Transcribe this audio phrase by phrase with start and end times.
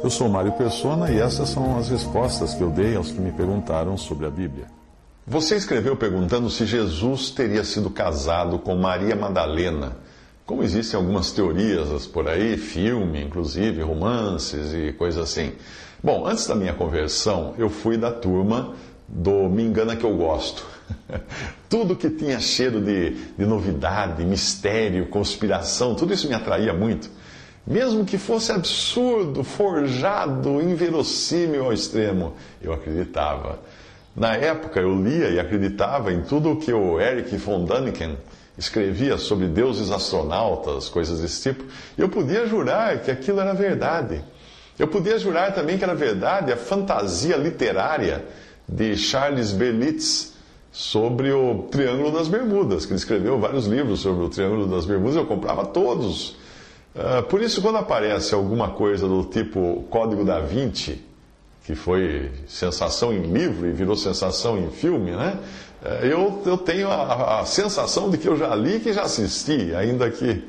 [0.00, 3.32] Eu sou Mário Persona e essas são as respostas que eu dei aos que me
[3.32, 4.66] perguntaram sobre a Bíblia.
[5.26, 9.96] Você escreveu perguntando se Jesus teria sido casado com Maria Madalena.
[10.46, 15.52] Como existem algumas teorias por aí, filme, inclusive, romances e coisas assim.
[16.02, 18.74] Bom, antes da minha conversão, eu fui da turma
[19.08, 20.64] do Me Engana Que Eu Gosto.
[21.68, 27.10] tudo que tinha cheiro de, de novidade, mistério, conspiração, tudo isso me atraía muito.
[27.68, 33.58] Mesmo que fosse absurdo, forjado, inverossímil ao extremo, eu acreditava.
[34.16, 38.16] Na época eu lia e acreditava em tudo o que o Eric von Däniken
[38.56, 41.62] escrevia sobre deuses astronautas, coisas desse tipo.
[41.96, 44.24] Eu podia jurar que aquilo era verdade.
[44.78, 48.24] Eu podia jurar também que era verdade a fantasia literária
[48.66, 50.32] de Charles Berlitz
[50.72, 55.16] sobre o Triângulo das Bermudas, que ele escreveu vários livros sobre o Triângulo das Bermudas,
[55.16, 56.37] eu comprava todos.
[56.98, 61.00] Uh, por isso, quando aparece alguma coisa do tipo Código da Vinci,
[61.64, 65.38] que foi sensação em livro e virou sensação em filme, né?
[65.80, 69.72] Uh, eu, eu tenho a, a, sensação de que eu já li que já assisti,
[69.76, 70.42] ainda que,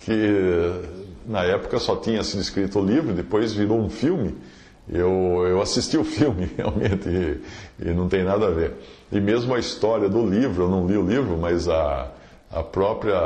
[0.00, 0.82] que
[1.28, 4.34] na época só tinha sido escrito o livro, depois virou um filme.
[4.88, 7.40] Eu, eu assisti o filme, realmente, e,
[7.88, 8.72] e, não tem nada a ver.
[9.12, 12.10] E mesmo a história do livro, eu não li o livro, mas a,
[12.50, 13.16] a, própria,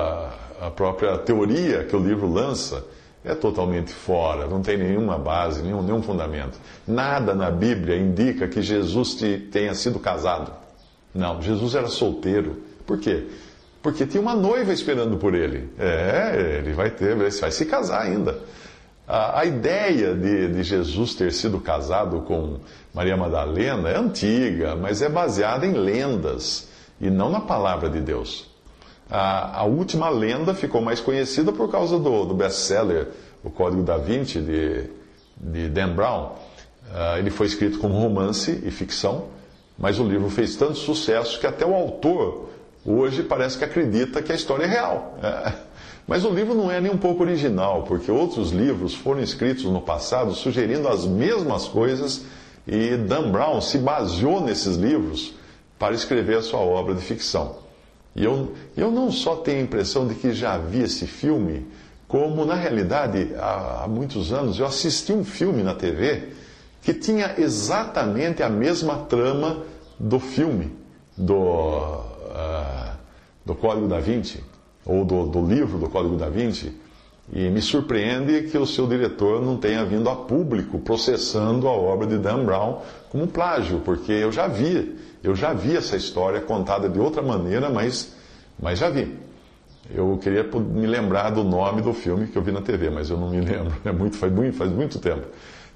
[0.60, 2.84] a própria teoria que o livro lança
[3.24, 6.58] é totalmente fora, não tem nenhuma base, nenhum, nenhum fundamento.
[6.86, 10.52] Nada na Bíblia indica que Jesus te, tenha sido casado.
[11.14, 12.62] Não, Jesus era solteiro.
[12.86, 13.26] Por quê?
[13.82, 15.68] Porque tinha uma noiva esperando por ele.
[15.78, 18.38] É, ele vai ter, ele vai se casar ainda.
[19.06, 22.58] A, a ideia de, de, Jesus ter sido casado com
[22.92, 26.68] Maria Madalena é antiga, mas é baseada em lendas
[27.00, 28.46] e não na palavra de Deus.
[29.10, 33.08] A, a última lenda ficou mais conhecida por causa do, do best-seller
[33.42, 34.84] O Código da Vinci, de,
[35.36, 36.32] de Dan Brown.
[36.90, 39.26] Uh, ele foi escrito como romance e ficção,
[39.78, 42.48] mas o livro fez tanto sucesso que até o autor
[42.84, 45.18] hoje parece que acredita que a história é real.
[45.22, 45.52] É.
[46.08, 49.82] Mas o livro não é nem um pouco original, porque outros livros foram escritos no
[49.82, 52.24] passado sugerindo as mesmas coisas
[52.66, 55.34] e Dan Brown se baseou nesses livros
[55.78, 57.67] para escrever a sua obra de ficção.
[58.18, 61.64] E eu, eu não só tenho a impressão de que já vi esse filme,
[62.08, 66.30] como na realidade, há, há muitos anos, eu assisti um filme na TV
[66.82, 69.62] que tinha exatamente a mesma trama
[70.00, 70.72] do filme,
[71.16, 72.96] do, uh,
[73.46, 74.42] do Código da Vinci
[74.84, 76.72] ou do, do livro do Código da Vinci,
[77.32, 82.06] e me surpreende que o seu diretor não tenha vindo a público processando a obra
[82.06, 82.80] de Dan Brown
[83.10, 87.68] como plágio, porque eu já vi, eu já vi essa história contada de outra maneira,
[87.68, 88.14] mas,
[88.58, 89.14] mas já vi.
[89.94, 93.16] Eu queria me lembrar do nome do filme que eu vi na TV, mas eu
[93.16, 95.26] não me lembro, é muito, faz, muito, faz muito tempo.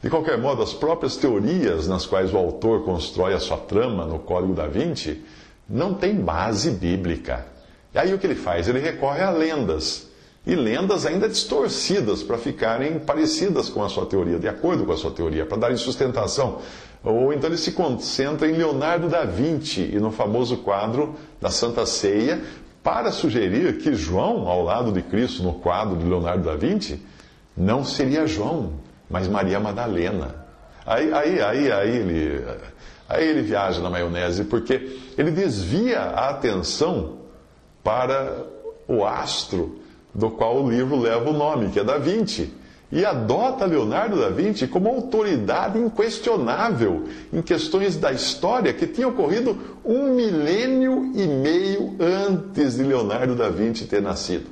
[0.02, 4.18] De qualquer modo, as próprias teorias nas quais o autor constrói a sua trama no
[4.18, 5.22] Código da Vinci
[5.68, 7.46] não têm base bíblica.
[7.94, 8.68] E aí o que ele faz?
[8.68, 10.10] Ele recorre a lendas.
[10.44, 14.96] E lendas ainda distorcidas para ficarem parecidas com a sua teoria, de acordo com a
[14.96, 16.58] sua teoria, para darem sustentação.
[17.04, 21.86] Ou então ele se concentra em Leonardo da Vinci e no famoso quadro da Santa
[21.86, 22.42] Ceia,
[22.82, 27.00] para sugerir que João, ao lado de Cristo, no quadro de Leonardo da Vinci,
[27.56, 28.72] não seria João,
[29.08, 30.42] mas Maria Madalena.
[30.84, 32.44] Aí, aí, aí, aí, ele,
[33.08, 37.18] aí ele viaja na maionese, porque ele desvia a atenção
[37.84, 38.44] para
[38.88, 39.81] o astro
[40.14, 42.52] do qual o livro leva o nome, que é Da Vinci.
[42.90, 49.56] E adota Leonardo da Vinci como autoridade inquestionável em questões da história que tinha ocorrido
[49.82, 54.44] um milênio e meio antes de Leonardo da Vinci ter nascido.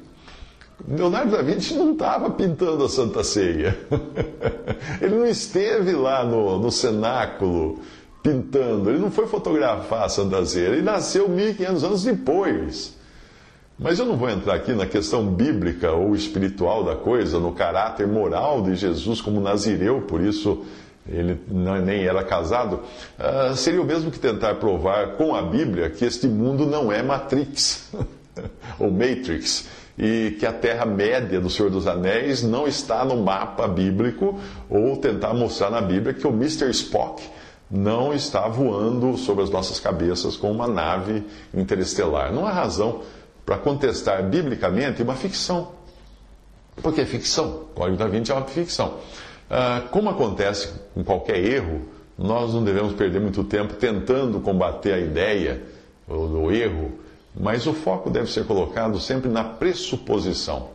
[0.89, 3.79] Leonardo da Vinci não estava pintando a Santa Ceia.
[5.03, 7.81] Ele não esteve lá no, no cenáculo
[8.23, 10.69] pintando, ele não foi fotografar a Santa Ceia.
[10.69, 13.00] Ele nasceu 1500 anos depois.
[13.83, 18.07] Mas eu não vou entrar aqui na questão bíblica ou espiritual da coisa, no caráter
[18.07, 20.67] moral de Jesus como nazireu, por isso
[21.09, 22.81] ele não, nem era casado.
[23.19, 27.03] Uh, seria o mesmo que tentar provar com a Bíblia que este mundo não é
[27.03, 27.91] Matrix
[28.79, 29.67] ou Matrix
[29.99, 34.39] e que a Terra-média do Senhor dos Anéis não está no mapa bíblico,
[34.69, 36.69] ou tentar mostrar na Bíblia que o Mr.
[36.69, 37.23] Spock
[37.71, 41.23] não está voando sobre as nossas cabeças com uma nave
[41.55, 42.31] interestelar.
[42.31, 43.01] Não há razão
[43.45, 45.73] para contestar biblicamente uma ficção.
[46.83, 47.49] Porque é ficção.
[47.49, 48.99] O Código da Vinci é uma ficção.
[49.51, 51.83] Ah, como acontece com qualquer erro,
[52.17, 55.63] nós não devemos perder muito tempo tentando combater a ideia
[56.07, 56.93] do erro,
[57.35, 60.69] mas o foco deve ser colocado sempre na pressuposição.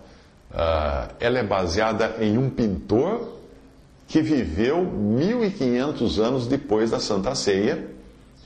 [0.51, 3.35] Uh, ela é baseada em um pintor
[4.07, 7.85] que viveu 1500 anos depois da Santa Ceia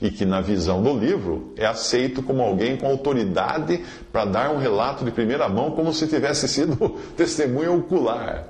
[0.02, 4.58] e que, na visão do livro, é aceito como alguém com autoridade para dar um
[4.58, 6.76] relato de primeira mão, como se tivesse sido
[7.18, 8.46] testemunha ocular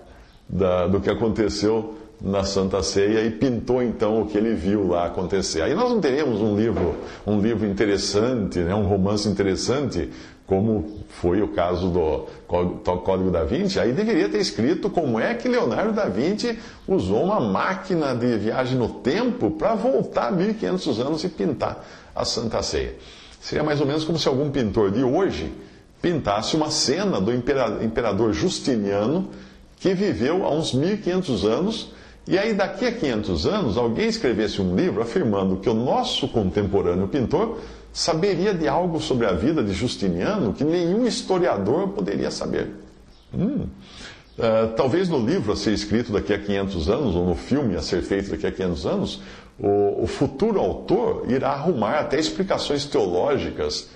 [0.48, 5.06] da, do que aconteceu na Santa Ceia e pintou então o que ele viu lá
[5.06, 5.62] acontecer.
[5.62, 10.10] Aí nós não teríamos um livro, um livro interessante, né, um romance interessante,
[10.50, 13.80] como foi o caso do Código da Vinci.
[13.80, 16.58] Aí deveria ter escrito como é que Leonardo da Vinci
[16.88, 21.86] usou uma máquina de viagem no tempo para voltar 1500 anos e pintar
[22.16, 22.96] a Santa Ceia.
[23.40, 25.54] Seria mais ou menos como se algum pintor de hoje
[26.02, 29.30] pintasse uma cena do imperador Justiniano
[29.80, 31.94] que viveu há uns 1500 anos
[32.30, 37.08] e aí, daqui a 500 anos, alguém escrevesse um livro afirmando que o nosso contemporâneo
[37.08, 37.58] pintor
[37.92, 42.70] saberia de algo sobre a vida de Justiniano que nenhum historiador poderia saber.
[43.34, 43.68] Hum.
[44.38, 47.82] Uh, talvez no livro a ser escrito daqui a 500 anos, ou no filme a
[47.82, 49.22] ser feito daqui a 500 anos,
[49.60, 53.90] o, o futuro autor irá arrumar até explicações teológicas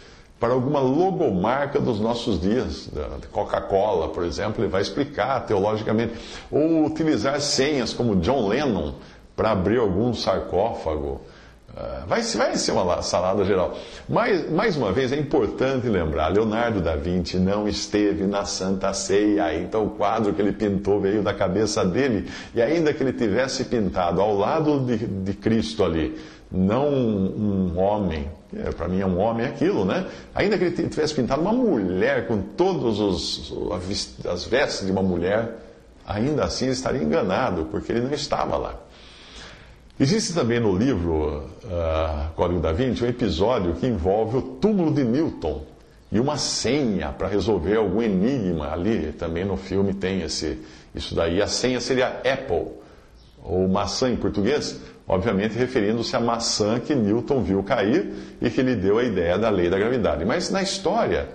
[0.44, 2.90] para alguma logomarca dos nossos dias,
[3.32, 6.16] Coca-Cola, por exemplo, ele vai explicar teologicamente,
[6.52, 8.96] ou utilizar senhas como John Lennon
[9.38, 11.22] para abrir algum sarcófago.
[11.76, 13.76] Ah, vai, vai ser uma salada geral.
[14.08, 19.60] Mas, mais uma vez, é importante lembrar: Leonardo da Vinci não esteve na Santa Ceia,
[19.60, 23.66] então o quadro que ele pintou veio da cabeça dele, e ainda que ele tivesse
[23.66, 26.16] pintado ao lado de, de Cristo ali,
[26.52, 30.06] não um homem, é, para mim é um homem aquilo, né?
[30.36, 33.00] Ainda que ele tivesse pintado uma mulher com todas
[34.28, 35.58] as vestes de uma mulher,
[36.06, 38.83] ainda assim ele estaria enganado, porque ele não estava lá.
[40.00, 45.04] Existe também no livro uh, Código da Vinci um episódio que envolve o túmulo de
[45.04, 45.64] Newton
[46.12, 49.12] e uma senha para resolver algum enigma ali.
[49.12, 50.60] Também no filme tem esse,
[50.96, 51.40] isso daí.
[51.44, 52.72] A senha seria Apple,
[53.44, 58.12] ou maçã em português, obviamente referindo-se à maçã que Newton viu cair
[58.42, 60.26] e que lhe deu a ideia da lei da gravidade.
[60.26, 61.30] Mas na história,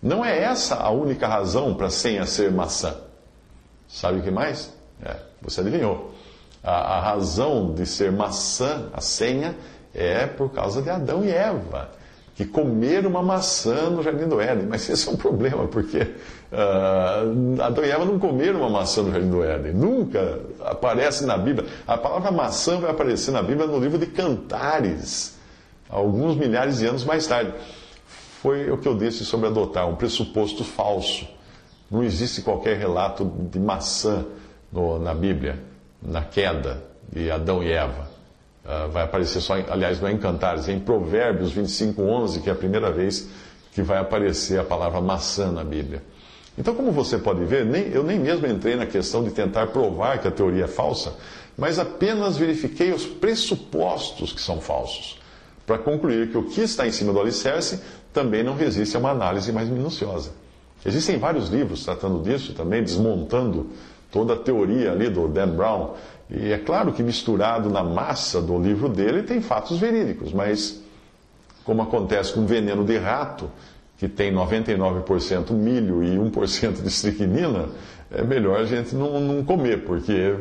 [0.00, 2.96] não é essa a única razão para a senha ser maçã.
[3.88, 4.72] Sabe o que mais?
[5.04, 6.15] É, você adivinhou.
[6.62, 9.56] A, a razão de ser maçã, a senha,
[9.94, 11.90] é por causa de Adão e Eva
[12.36, 14.66] que comeram uma maçã no Jardim do Éden.
[14.66, 19.10] Mas esse é um problema, porque uh, Adão e Eva não comeram uma maçã no
[19.10, 19.72] Jardim do Éden.
[19.72, 21.66] Nunca aparece na Bíblia.
[21.86, 25.38] A palavra maçã vai aparecer na Bíblia no livro de Cantares,
[25.88, 27.54] alguns milhares de anos mais tarde.
[28.42, 31.26] Foi o que eu disse sobre adotar, um pressuposto falso.
[31.90, 34.26] Não existe qualquer relato de maçã
[34.70, 35.58] no, na Bíblia,
[36.06, 36.82] na queda
[37.12, 38.08] de Adão e Eva.
[38.64, 42.48] Uh, vai aparecer só, aliás, não é em Cantares, é em Provérbios 25, 11, que
[42.48, 43.28] é a primeira vez
[43.72, 46.02] que vai aparecer a palavra maçã na Bíblia.
[46.58, 50.18] Então, como você pode ver, nem, eu nem mesmo entrei na questão de tentar provar
[50.18, 51.14] que a teoria é falsa,
[51.56, 55.18] mas apenas verifiquei os pressupostos que são falsos,
[55.66, 57.80] para concluir que o que está em cima do alicerce
[58.12, 60.30] também não resiste a uma análise mais minuciosa.
[60.84, 63.70] Existem vários livros tratando disso também, desmontando
[64.16, 65.90] toda a teoria ali do Dan Brown
[66.30, 70.82] e é claro que misturado na massa do livro dele tem fatos verídicos, mas
[71.64, 73.50] como acontece com veneno de rato,
[73.98, 77.68] que tem 99% milho e 1% de estricnina,
[78.10, 80.34] é melhor a gente não, não comer, porque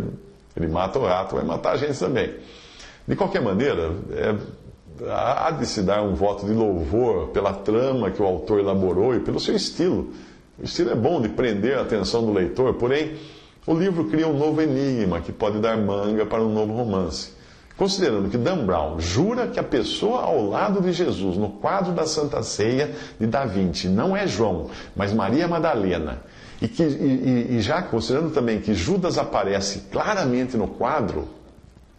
[0.55, 2.33] ele mata o rato, vai matar a gente também.
[3.05, 4.35] De qualquer maneira, é,
[5.09, 9.19] há de se dar um voto de louvor pela trama que o autor elaborou e
[9.19, 10.11] pelo seu estilo.
[10.57, 13.15] O estilo é bom de prender a atenção do leitor, porém
[13.65, 17.33] o livro cria um novo enigma que pode dar manga para um novo romance.
[17.77, 22.05] Considerando que Dan Brown jura que a pessoa ao lado de Jesus no quadro da
[22.05, 26.21] Santa Ceia de Da Vinci não é João, mas Maria Madalena,
[26.61, 31.27] e, que, e, e já considerando também que Judas aparece claramente no quadro,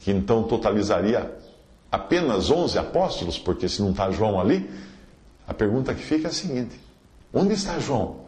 [0.00, 1.30] que então totalizaria
[1.92, 4.70] apenas 11 apóstolos, porque se não está João ali,
[5.46, 6.80] a pergunta que fica é a seguinte:
[7.34, 8.20] onde está João?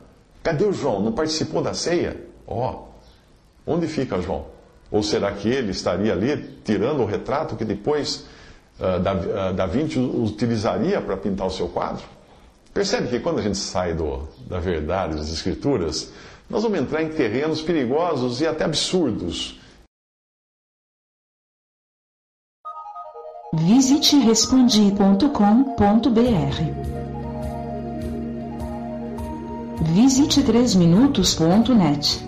[0.42, 1.00] Cadê o João?
[1.00, 2.16] Não participou da ceia?
[2.46, 2.87] Ó, oh,
[3.68, 4.46] Onde fica João?
[4.90, 8.24] Ou será que ele estaria ali tirando o retrato que depois
[8.80, 12.02] uh, da, Vinci utilizaria para pintar o seu quadro?
[12.72, 16.10] Percebe que quando a gente sai do, da verdade das Escrituras,
[16.48, 19.60] nós vamos entrar em terrenos perigosos e até absurdos.
[23.52, 25.18] Visite respondi.com.br.
[29.94, 32.27] Visite 3minutos.net.